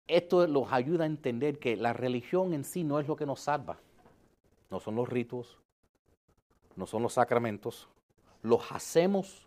[0.07, 3.41] esto nos ayuda a entender que la religión en sí no es lo que nos
[3.41, 3.79] salva.
[4.71, 5.59] No son los ritos,
[6.77, 7.89] no son los sacramentos.
[8.43, 9.47] Los hacemos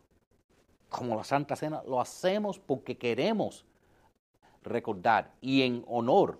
[0.89, 3.65] como la Santa Cena, lo hacemos porque queremos
[4.63, 6.39] recordar y en honor.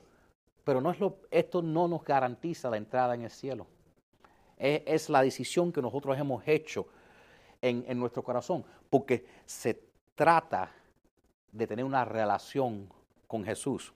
[0.64, 3.68] Pero no es lo, esto no nos garantiza la entrada en el cielo.
[4.58, 6.88] Es, la decisión que nosotros hemos hecho
[7.62, 9.80] en, en nuestro corazón, porque se
[10.16, 10.72] trata
[11.52, 12.90] de tener una relación
[13.28, 13.94] con Jesús.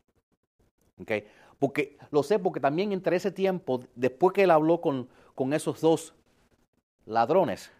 [1.59, 5.79] Porque lo sé porque también entre ese tiempo, después que él habló con, con esos
[5.81, 6.13] dos
[7.05, 7.71] ladrones,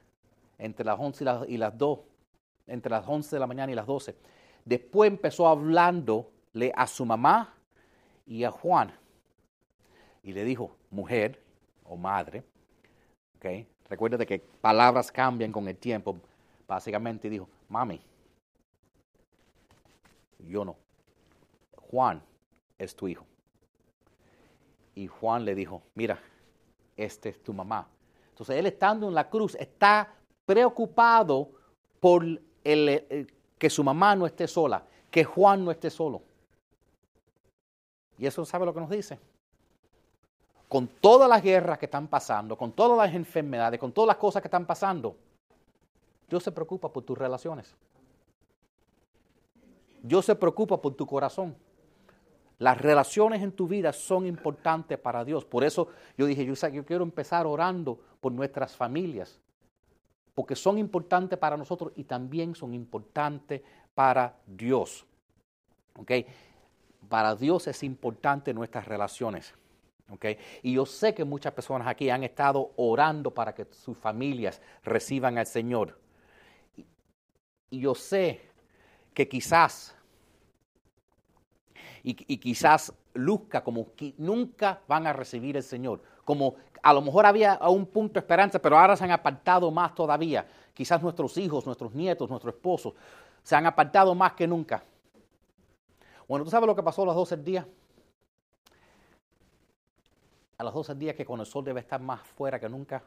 [0.58, 2.00] entre las 11 y las, y las 2,
[2.68, 4.16] entre las 11 de la mañana y las 12,
[4.64, 7.56] después empezó hablándole a su mamá
[8.28, 8.94] y a Juan.
[10.24, 11.42] Y le dijo, mujer
[11.84, 12.44] o madre,
[13.38, 13.68] ¿okay?
[13.90, 16.18] recuerda que palabras cambian con el tiempo.
[16.68, 18.00] Básicamente dijo, mami,
[20.40, 20.76] yo no.
[21.90, 22.22] Juan
[22.84, 23.26] es tu hijo.
[24.96, 26.20] Y Juan le dijo, mira,
[26.98, 27.88] este es tu mamá.
[28.32, 30.14] Entonces él estando en la cruz está
[30.46, 31.50] preocupado
[32.00, 32.26] por
[32.64, 36.22] el, que su mamá no esté sola, que Juan no esté solo.
[38.18, 39.20] Y eso sabe lo que nos dice.
[40.68, 44.42] Con todas las guerras que están pasando, con todas las enfermedades, con todas las cosas
[44.42, 45.16] que están pasando,
[46.30, 47.76] Dios se preocupa por tus relaciones.
[50.02, 51.56] Dios se preocupa por tu corazón.
[52.62, 55.44] Las relaciones en tu vida son importantes para Dios.
[55.46, 59.40] Por eso yo dije, yo, quiero empezar orando por nuestras familias,
[60.36, 63.64] porque son importantes para nosotros y también son importantes
[63.96, 65.08] para Dios.
[65.98, 66.28] ¿Okay?
[67.10, 69.56] Para Dios es importante nuestras relaciones.
[70.12, 70.38] ¿Okay?
[70.62, 75.40] Y yo sé que muchas personas aquí han estado orando para que sus familias reciban
[75.40, 75.98] al Señor.
[77.72, 78.40] Y yo sé
[79.16, 79.96] que quizás
[82.04, 86.02] y, quizás luzca como que nunca van a recibir el Señor.
[86.26, 89.70] Como a lo mejor había a un punto de esperanza, pero ahora se han apartado
[89.72, 90.48] más todavía.
[90.74, 92.94] Quizás nuestros hijos, nuestros nietos, nuestros esposos
[93.44, 94.84] se han apartado más que nunca.
[96.28, 97.66] Bueno, ¿tú sabes lo que pasó a las 12 días?
[100.58, 103.04] A las 12 días que con el sol debe estar más fuera que nunca,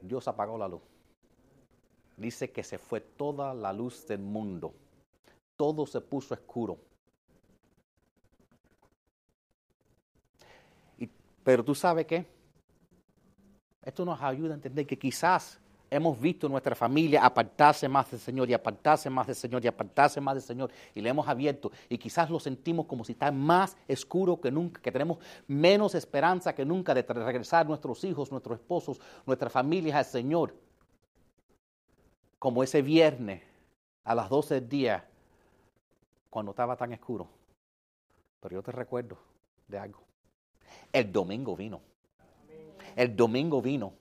[0.00, 0.82] Dios apagó la luz.
[2.16, 4.72] Dice que se fue toda la luz del mundo
[5.60, 6.78] todo se puso oscuro.
[11.42, 12.26] pero tú sabes qué?
[13.82, 18.48] Esto nos ayuda a entender que quizás hemos visto nuestra familia apartarse más del Señor
[18.48, 21.98] y apartarse más del Señor y apartarse más del Señor y le hemos abierto y
[21.98, 26.64] quizás lo sentimos como si está más oscuro que nunca, que tenemos menos esperanza que
[26.64, 30.54] nunca de regresar nuestros hijos, nuestros esposos, nuestras familias al Señor.
[32.38, 33.42] Como ese viernes
[34.04, 35.09] a las 12 del día
[36.30, 37.28] cuando estaba tan oscuro.
[38.40, 39.18] Pero yo te recuerdo
[39.68, 40.00] de algo.
[40.92, 41.80] El domingo vino.
[42.96, 43.92] El domingo vino.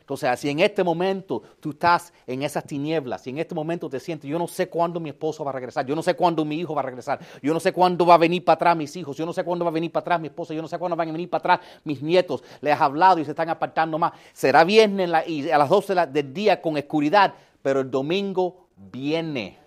[0.00, 4.00] Entonces, si en este momento tú estás en esas tinieblas, si en este momento te
[4.00, 6.58] sientes, yo no sé cuándo mi esposo va a regresar, yo no sé cuándo mi
[6.58, 9.16] hijo va a regresar, yo no sé cuándo va a venir para atrás mis hijos,
[9.16, 10.96] yo no sé cuándo va a venir para atrás mi esposa, yo no sé cuándo
[10.96, 14.12] van a venir para atrás mis nietos, les has hablado y se están apartando más.
[14.32, 19.61] Será viernes y a las 12 del día con oscuridad, pero el domingo viene.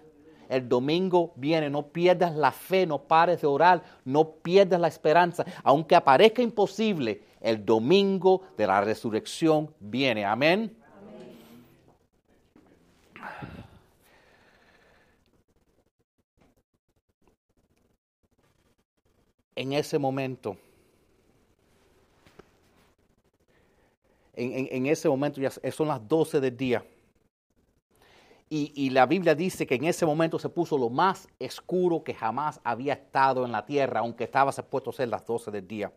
[0.49, 5.45] El domingo viene, no pierdas la fe, no pares de orar, no pierdas la esperanza.
[5.63, 10.25] Aunque aparezca imposible, el domingo de la resurrección viene.
[10.25, 10.75] Amén.
[19.55, 20.57] En ese momento,
[24.33, 26.83] en, ese momento ya son las 12 del día
[28.57, 32.61] y, la Biblia dice que en ese momento se puso lo más oscuro que jamás
[32.63, 35.91] había estado en la tierra, aunque estaba supuesto a ser las 12 del día.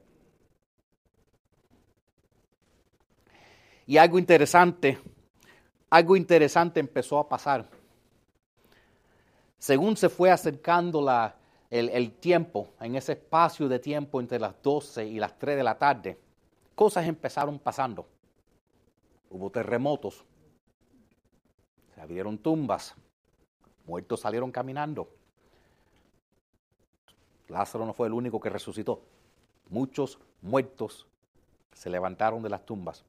[3.86, 4.98] Y algo interesante,
[5.88, 7.68] algo interesante empezó a pasar.
[9.58, 11.36] Según se fue acercando la,
[11.70, 15.62] el, el, tiempo, en ese espacio de tiempo entre las 12 y las 3 de
[15.62, 16.18] la tarde,
[16.74, 18.06] cosas empezaron pasando.
[19.30, 20.24] Hubo terremotos,
[21.98, 22.94] se abrieron tumbas,
[23.84, 25.08] muertos salieron caminando.
[27.48, 29.02] Lázaro no fue el único que resucitó.
[29.68, 31.08] Muchos muertos
[31.72, 33.04] se levantaron de las tumbas.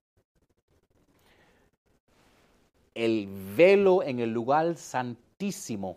[2.96, 5.96] El velo en el lugar santísimo,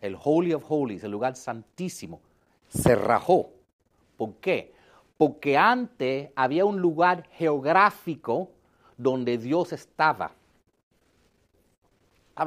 [0.00, 2.22] el Holy of Holies, el lugar santísimo,
[2.66, 3.50] se rajó.
[4.16, 4.72] ¿Por qué?
[5.18, 8.48] Porque antes había un lugar geográfico
[8.96, 10.32] donde Dios estaba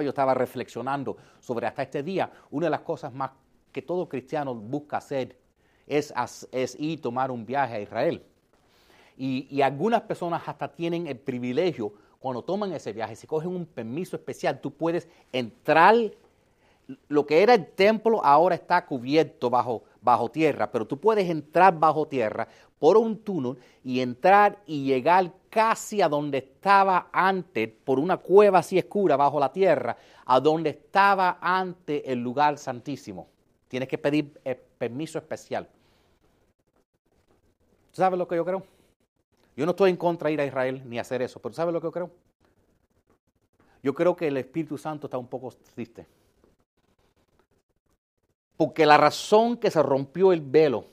[0.01, 3.31] yo estaba reflexionando sobre hasta este día, una de las cosas más
[3.71, 5.37] que todo cristiano busca hacer
[5.87, 6.13] es,
[6.51, 8.23] es ir tomar un viaje a Israel.
[9.17, 13.65] Y, y, algunas personas hasta tienen el privilegio, cuando toman ese viaje, si cogen un
[13.65, 15.95] permiso especial, tú puedes entrar,
[17.07, 21.79] lo que era el templo ahora está cubierto bajo, bajo tierra, pero tú puedes entrar
[21.79, 22.47] bajo tierra
[22.79, 28.59] por un túnel y entrar y llegar casi a donde estaba antes, por una cueva
[28.59, 33.29] así oscura bajo la tierra, a donde estaba antes el lugar santísimo.
[33.69, 35.65] Tienes que pedir eh, permiso especial.
[37.93, 38.63] ¿Sabes lo que yo creo?
[39.55, 41.79] Yo no estoy en contra de ir a Israel ni hacer eso, pero ¿sabes lo
[41.79, 42.11] que yo creo?
[43.81, 46.05] Yo creo que el Espíritu Santo está un poco triste.
[48.57, 50.87] Porque la razón que se rompió el velo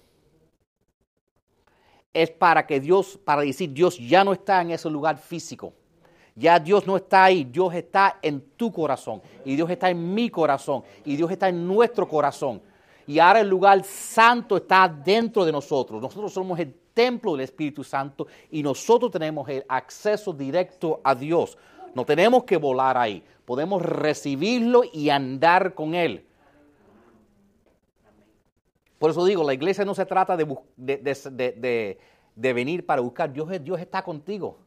[2.12, 5.72] es para que Dios, para decir Dios ya no está en ese lugar físico.
[6.34, 10.30] Ya Dios no está ahí, Dios está en tu corazón y Dios está en mi
[10.30, 12.62] corazón y Dios está en nuestro corazón.
[13.06, 16.00] Y ahora el lugar santo está dentro de nosotros.
[16.00, 21.58] Nosotros somos el templo del Espíritu Santo y nosotros tenemos el acceso directo a Dios.
[21.94, 26.24] No tenemos que volar ahí, podemos recibirlo y andar con Él.
[29.02, 33.80] Por eso digo, la iglesia no se trata de, de, venir para buscar, Dios, Dios
[33.80, 34.60] está contigo.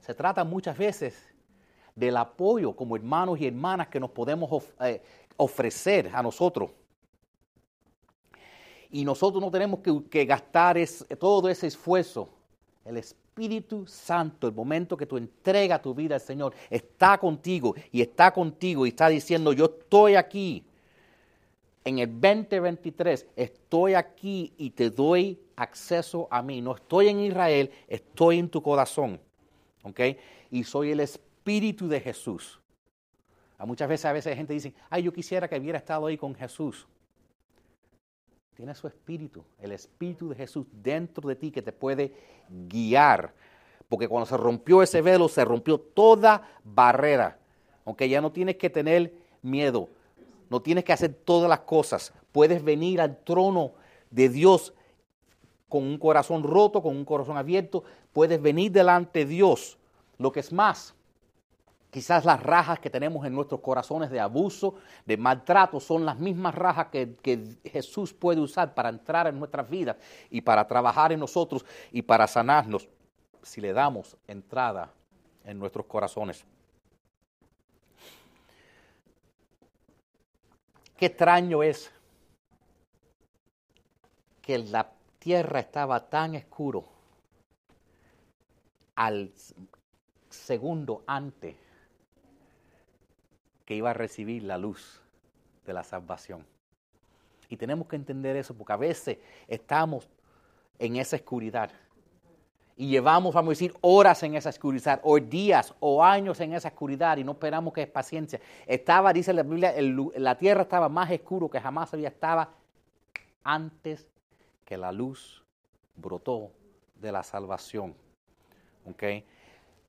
[0.00, 1.22] Se trata muchas veces
[1.94, 5.02] del apoyo como hermanos y hermanas que nos podemos eh,
[5.36, 6.70] ofrecer a nosotros.
[8.88, 10.78] Y nosotros no tenemos que, gastar
[11.18, 12.30] todo ese esfuerzo.
[12.86, 18.00] El Espíritu Santo, el momento que tú entregas tu vida al Señor, está contigo y
[18.00, 20.64] está contigo y está diciendo, yo estoy aquí
[21.88, 26.60] en el 2023 estoy aquí y te doy acceso a mí.
[26.60, 29.20] No estoy en Israel, estoy en tu corazón.
[29.82, 30.00] ¿Ok?
[30.50, 32.60] Y soy el Espíritu de Jesús.
[33.56, 36.34] A muchas veces, a veces gente dice, ay, yo quisiera que hubiera estado ahí con
[36.34, 36.86] Jesús.
[38.54, 42.12] Tiene su Espíritu, el Espíritu de Jesús dentro de ti que te puede
[42.68, 43.32] guiar.
[43.88, 47.38] Porque cuando se rompió ese velo, se rompió toda barrera.
[47.84, 49.88] Aunque ya no tienes que tener miedo
[50.50, 52.12] no tienes que hacer todas las cosas.
[52.32, 53.72] Puedes venir al trono
[54.10, 54.74] de Dios
[55.68, 57.84] con un corazón roto, con un corazón abierto.
[58.12, 59.78] Puedes venir delante de Dios.
[60.16, 60.94] Lo que es más,
[61.90, 66.54] quizás las rajas que tenemos en nuestros corazones de abuso, de maltrato, son las mismas
[66.54, 69.96] rajas que, que Jesús puede usar para entrar en nuestras vidas
[70.30, 72.88] y para trabajar en nosotros y para sanarnos
[73.42, 74.92] si le damos entrada
[75.44, 76.44] en nuestros corazones.
[80.98, 81.92] Qué extraño es
[84.42, 86.84] que la tierra estaba tan oscuro
[88.96, 89.32] al
[90.28, 91.54] segundo antes
[93.64, 95.00] que iba a recibir la luz
[95.64, 96.44] de la salvación.
[97.48, 100.08] Y tenemos que entender eso porque a veces estamos
[100.80, 101.70] en esa oscuridad
[102.78, 106.68] y llevamos, vamos a decir, horas en esa oscuridad, o días, o años en esa
[106.68, 108.40] oscuridad, y no esperamos que es paciencia.
[108.66, 109.74] Estaba, dice la Biblia,
[110.16, 112.46] la tierra estaba más oscuro que jamás había estado
[113.42, 114.06] antes
[114.64, 115.42] que la luz
[115.96, 116.52] brotó
[116.94, 117.96] de la salvación.
[118.88, 119.24] ¿Okay?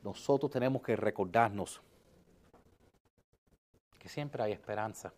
[0.04, 1.80] Nosotros tenemos que recordarnos
[4.00, 5.14] que siempre hay esperanza.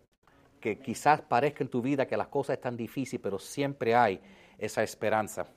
[0.60, 4.20] Que quizás parezca en tu vida que las cosas están difíciles, pero siempre hay
[4.58, 5.48] esa esperanza.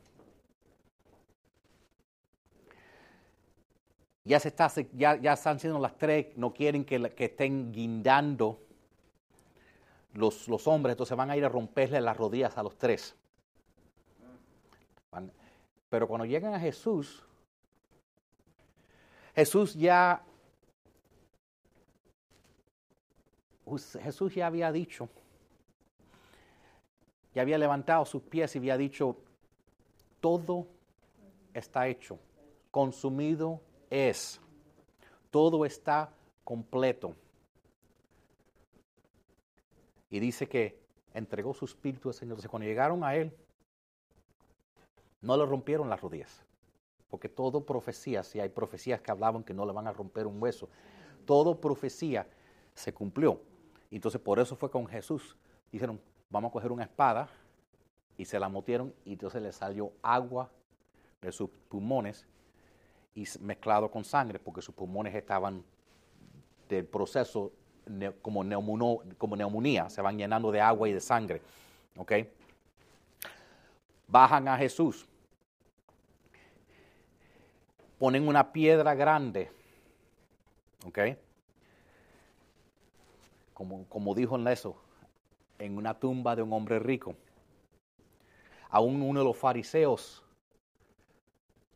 [4.26, 8.58] Ya, se está, ya, ya están siendo las tres, no quieren que, que estén guindando
[10.14, 13.14] los, los, hombres, entonces van a ir a romperle las rodillas a los tres.
[15.90, 17.22] pero cuando llegan a Jesús,
[19.34, 20.24] Jesús ya,
[24.00, 25.08] Jesús ya había dicho,
[27.34, 29.18] ya había levantado sus pies y había dicho,
[30.20, 30.66] todo
[31.52, 32.18] está hecho,
[32.70, 33.60] consumido
[33.94, 34.40] es.
[35.30, 37.14] Todo está completo.
[40.10, 40.78] Y dice que
[41.12, 42.32] entregó su espíritu al Señor.
[42.32, 43.34] Entonces, cuando llegaron a Él,
[45.20, 46.44] no le rompieron las rodillas.
[47.08, 50.42] Porque todo profecía, si hay profecías que hablaban que no le van a romper un
[50.42, 50.68] hueso,
[51.24, 52.26] todo profecía
[52.74, 53.40] se cumplió.
[53.90, 55.36] Entonces por eso fue con Jesús.
[55.70, 57.28] Dijeron, vamos a coger una espada
[58.16, 60.50] y se la motieron y entonces le salió agua
[61.20, 62.26] de sus pulmones
[63.14, 65.64] y mezclado con sangre porque sus pulmones estaban
[66.68, 67.52] del proceso
[68.22, 68.44] como,
[69.18, 71.42] como neumonía, se van llenando de agua y de sangre.
[71.96, 72.12] ¿Ok?
[74.08, 75.06] Bajan a Jesús,
[77.98, 79.50] ponen una piedra grande,
[80.86, 80.98] ¿ok?
[83.52, 84.46] Como, como dijo en
[85.58, 87.14] en una tumba de un hombre rico.
[88.68, 90.23] Aún uno de los fariseos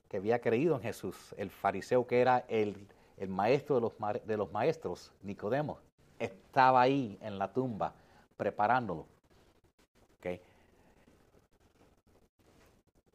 [0.09, 2.89] que había creído en Jesús, el fariseo que era el,
[3.29, 3.93] maestro de los,
[4.27, 5.79] de los maestros, Nicodemo,
[6.19, 7.93] estaba ahí en la tumba
[8.37, 9.07] preparándolo.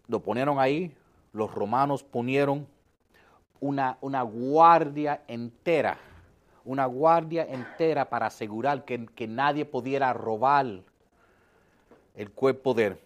[0.08, 0.96] Lo ponieron ahí,
[1.32, 2.68] los romanos ponieron
[3.62, 5.98] una, una guardia entera,
[6.66, 10.82] una guardia entera para asegurar que, que nadie pudiera robar
[12.16, 12.98] el cuerpo de él.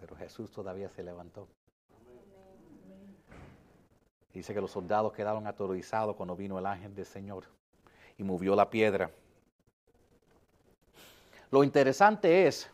[0.00, 1.46] Pero Jesús todavía se levantó.
[4.32, 7.44] Dice que los soldados quedaron aterrorizados cuando vino el ángel del Señor
[8.16, 9.10] y movió la piedra.
[11.50, 12.70] Lo interesante es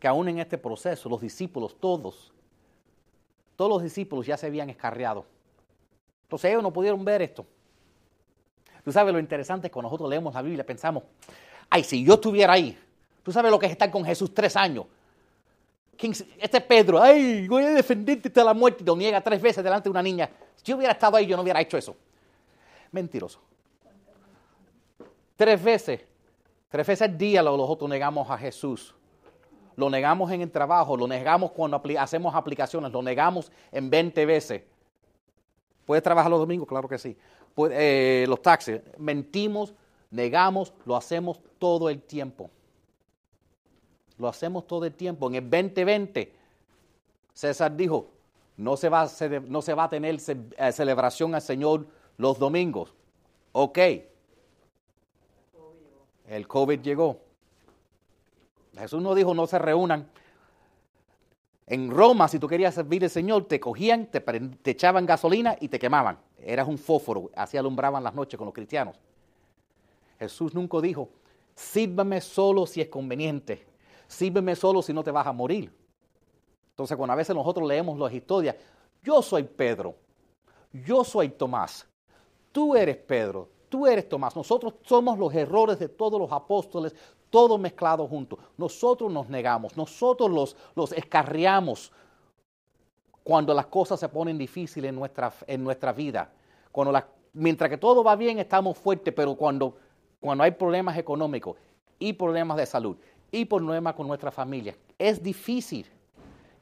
[0.00, 2.32] que aún en este proceso los discípulos, todos,
[3.54, 5.26] todos los discípulos ya se habían escarriado.
[6.22, 7.46] Entonces ellos no pudieron ver esto.
[8.82, 11.04] Tú sabes lo interesante es que cuando nosotros leemos la Biblia pensamos,
[11.70, 12.78] ay, si yo estuviera ahí,
[13.22, 14.86] tú sabes lo que es estar con Jesús tres años.
[16.38, 19.84] Este Pedro, ay, voy a defenderte hasta la muerte y lo niega tres veces delante
[19.84, 20.30] de una niña.
[20.56, 21.96] Si yo hubiera estado ahí, yo no hubiera hecho eso.
[22.90, 23.40] Mentiroso.
[25.36, 26.00] Tres veces,
[26.68, 28.94] tres veces al día nosotros negamos a Jesús.
[29.76, 34.62] Lo negamos en el trabajo, lo negamos cuando hacemos aplicaciones, lo negamos en 20 veces.
[35.84, 36.68] ¿Puedes trabajar los domingos?
[36.68, 37.16] Claro que sí.
[37.70, 38.80] Eh, los taxis.
[38.98, 39.74] Mentimos,
[40.10, 42.50] negamos, lo hacemos todo el tiempo.
[44.18, 45.28] Lo hacemos todo el tiempo.
[45.28, 46.32] En el 2020,
[47.32, 48.08] César dijo,
[48.56, 49.10] no se va a,
[49.48, 51.86] no se va a tener eh, celebración al Señor
[52.16, 52.92] los domingos.
[53.52, 53.78] Ok.
[56.28, 57.20] El COVID llegó.
[58.76, 60.08] Jesús no dijo no se reúnan.
[61.66, 65.68] En Roma, si tú querías servir al Señor, te cogían, te, te echaban gasolina y
[65.68, 66.18] te quemaban.
[66.38, 68.96] Eras un fósforo, así alumbraban las noches con los cristianos.
[70.18, 71.08] Jesús nunca dijo,
[71.54, 73.64] sírvame solo si es conveniente,
[74.06, 75.72] sírveme solo si no te vas a morir.
[76.70, 78.56] Entonces, cuando a veces nosotros leemos las historias,
[79.02, 79.94] yo soy Pedro,
[80.72, 81.86] yo soy Tomás,
[82.50, 86.94] tú eres Pedro, tú eres Tomás, nosotros somos los errores de todos los apóstoles,
[87.30, 88.38] todos mezclados juntos.
[88.56, 91.92] Nosotros nos negamos, nosotros los, los escarriamos
[93.22, 96.30] cuando las cosas se ponen difíciles en nuestra, en vida.
[96.70, 97.02] Cuando
[97.32, 99.76] mientras que todo va bien, estamos fuertes, pero cuando,
[100.20, 101.56] cuando hay problemas económicos
[101.98, 102.96] y problemas de salud
[103.34, 105.86] y problemas con nuestra familia, es difícil.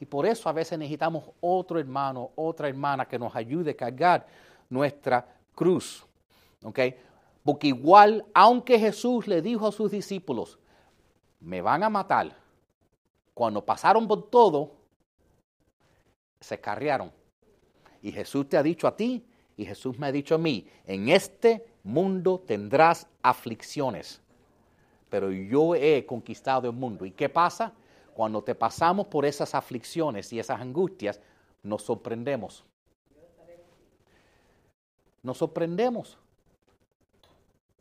[0.00, 4.26] Y por eso a veces necesitamos otro hermano, otra hermana que nos ayude a cargar
[4.70, 6.04] nuestra cruz.
[6.62, 6.78] ¿Ok?
[7.44, 10.58] Porque igual, aunque Jesús le dijo a sus discípulos,
[11.40, 12.34] me van a matar,
[13.34, 14.72] cuando pasaron por todo,
[16.40, 17.12] se carriaron.
[18.00, 19.26] Y Jesús te ha dicho a ti
[19.58, 24.21] y Jesús me ha dicho a mí, en este mundo tendrás aflicciones,
[25.12, 27.04] pero yo he conquistado el mundo.
[27.04, 27.70] ¿Y qué pasa?
[28.14, 31.20] Cuando te pasamos por esas aflicciones y esas angustias,
[31.62, 32.64] nos sorprendemos.
[35.22, 36.16] Nos sorprendemos.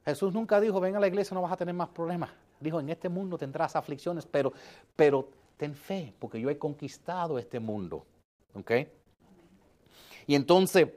[0.03, 2.29] Jesús nunca dijo, ven a la iglesia, no vas a tener más problemas.
[2.59, 4.51] Dijo, en este mundo tendrás aflicciones, pero,
[4.97, 8.05] pero ten fe, porque yo he conquistado este mundo.
[8.55, 8.71] ¿Ok?
[10.27, 10.89] Y entonces,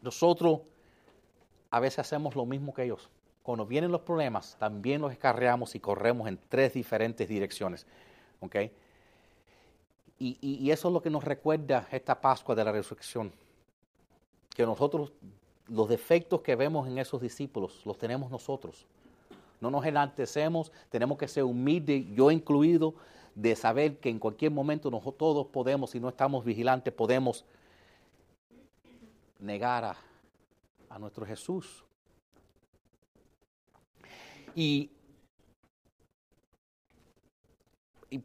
[0.00, 0.60] nosotros
[1.70, 3.10] a veces hacemos lo mismo que ellos
[3.48, 7.86] cuando vienen los problemas, también los escarreamos y corremos en tres diferentes direcciones.
[8.40, 8.56] ¿Ok?
[10.18, 13.32] Y, eso es lo que nos recuerda esta Pascua de la Resurrección.
[14.54, 15.14] Que nosotros,
[15.66, 18.84] los defectos que vemos en esos discípulos, los tenemos nosotros.
[19.62, 22.96] No nos enaltecemos, tenemos que ser humildes, yo incluido,
[23.34, 27.46] de saber que en cualquier momento nosotros todos podemos, si no estamos vigilantes, podemos
[29.38, 29.96] negar a,
[30.90, 31.87] a nuestro Jesús.
[34.60, 34.90] Y,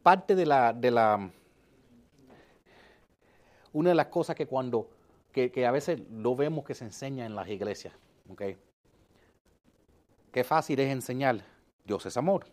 [0.02, 1.30] parte de la, de la,
[3.72, 4.90] una de las cosas que cuando,
[5.32, 7.94] que, a veces lo vemos que se enseña en las iglesias,
[8.28, 8.42] ¿ok?
[10.32, 11.40] Qué fácil es enseñar,
[11.84, 12.46] Dios es amor.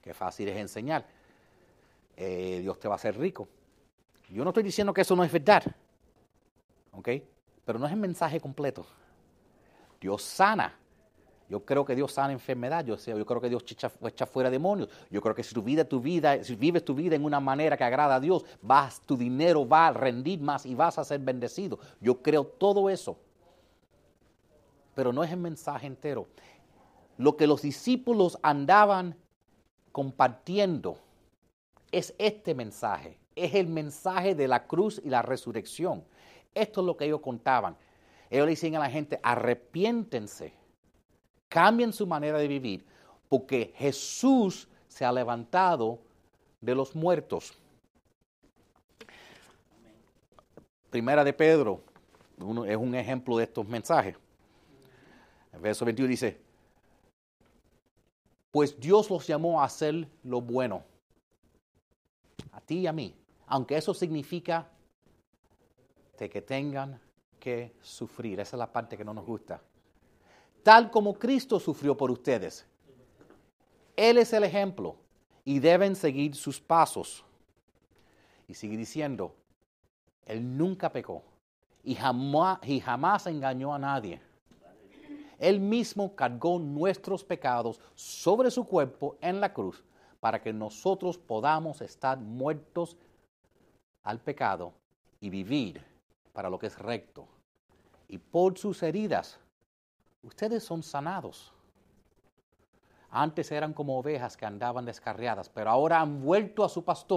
[0.00, 1.06] Qué fácil es enseñar,
[2.16, 3.48] eh, Dios te va a hacer rico.
[4.28, 5.64] Yo no estoy diciendo que eso no es verdad,
[6.92, 7.08] ¿ok?
[7.64, 8.86] Pero no es el mensaje completo.
[10.00, 10.78] Dios sana,
[11.48, 13.64] yo creo que Dios sana enfermedad, yo, yo creo que Dios
[14.02, 14.90] echa, fuera demonios.
[15.10, 17.76] Yo creo que si tu vida, tu vida, si vives tu vida en una manera
[17.76, 21.20] que agrada a Dios, vas, tu dinero va a rendir más y vas a ser
[21.20, 21.78] bendecido.
[22.00, 23.18] Yo creo todo eso.
[24.94, 26.26] Pero no es el mensaje entero.
[27.16, 29.16] Lo que los discípulos andaban
[29.90, 30.98] compartiendo
[31.90, 33.18] es este mensaje.
[33.34, 36.04] Es el mensaje de la cruz y la resurrección.
[36.54, 37.74] Esto es lo que ellos contaban.
[38.28, 40.52] Ellos le decían a la gente, arrepiéntense
[41.48, 42.84] cambien su manera de vivir,
[43.28, 45.98] porque Jesús se ha levantado
[46.60, 47.54] de los muertos.
[50.90, 51.82] Primera de Pedro
[52.66, 54.16] es un ejemplo de estos mensajes.
[55.60, 56.40] Verso 21 dice,
[58.50, 60.84] pues Dios los llamó a hacer lo bueno,
[62.52, 63.14] a ti y a mí,
[63.46, 64.70] aunque eso significa
[66.16, 67.00] de que tengan
[67.40, 68.38] que sufrir.
[68.38, 69.60] Esa es la parte que no nos gusta
[70.62, 72.66] tal como Cristo sufrió por ustedes.
[73.96, 74.96] Él es el ejemplo
[75.44, 77.24] y deben seguir sus pasos.
[78.46, 79.34] Y sigue diciendo,
[80.24, 81.22] Él nunca pecó
[81.82, 84.20] y jamás, y jamás engañó a nadie.
[85.38, 89.84] Él mismo cargó nuestros pecados sobre su cuerpo en la cruz
[90.20, 92.96] para que nosotros podamos estar muertos
[94.02, 94.72] al pecado
[95.20, 95.82] y vivir
[96.32, 97.26] para lo que es recto.
[98.08, 99.38] Y por sus heridas,
[100.22, 101.52] ustedes son sanados.
[103.10, 107.16] Antes eran como ovejas que andaban descarriadas, pero ahora han vuelto a su pastor